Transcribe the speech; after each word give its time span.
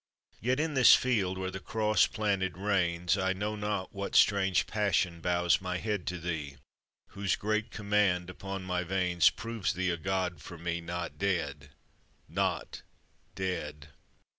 Yet, 0.39 0.59
in 0.59 0.73
this 0.73 0.95
field 0.95 1.37
where 1.37 1.51
the 1.51 1.59
Cross 1.59 2.07
planted 2.07 2.57
reigns, 2.57 3.19
I 3.19 3.33
know 3.33 3.55
not 3.55 3.93
what 3.93 4.15
strange 4.15 4.65
passion 4.65 5.19
bows 5.21 5.61
my 5.61 5.77
head 5.77 6.07
To 6.07 6.17
thee, 6.17 6.57
whose 7.09 7.35
great 7.35 7.69
command 7.69 8.27
upon 8.27 8.63
my 8.63 8.83
veins 8.83 9.29
Proves 9.29 9.73
thee 9.73 9.91
a 9.91 9.97
god 9.97 10.41
for 10.41 10.57
me 10.57 10.81
not 10.81 11.19
dead, 11.19 11.69
not 12.27 12.81
dead! 13.35 13.89